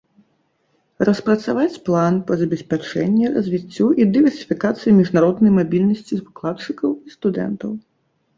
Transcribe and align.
Распрацаваць 1.09 1.81
план 1.89 2.17
па 2.31 2.37
забеспячэнні, 2.41 3.25
развіццю 3.35 3.85
і 4.01 4.09
дыверсіфікацыі 4.15 4.95
міжнароднай 5.01 5.55
мабільнасці 5.59 6.19
выкладчыкаў 6.25 6.91
і 7.07 7.17
студэнтаў. 7.19 7.71